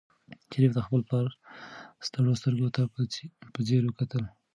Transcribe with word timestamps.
شریف 0.51 0.71
د 0.75 0.79
خپل 0.85 1.01
پلار 1.09 1.29
ستړو 2.07 2.39
سترګو 2.39 2.69
ته 2.75 2.81
په 3.53 3.59
ځیر 3.67 3.81
وکتل. 3.85 4.23